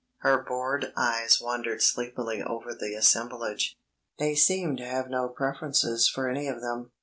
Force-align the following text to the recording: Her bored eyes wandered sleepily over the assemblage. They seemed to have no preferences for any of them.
Her 0.21 0.41
bored 0.41 0.93
eyes 0.97 1.39
wandered 1.39 1.83
sleepily 1.83 2.41
over 2.41 2.73
the 2.73 2.95
assemblage. 2.95 3.77
They 4.17 4.33
seemed 4.33 4.79
to 4.79 4.85
have 4.87 5.11
no 5.11 5.29
preferences 5.29 6.09
for 6.09 6.27
any 6.27 6.47
of 6.47 6.59
them. 6.59 6.89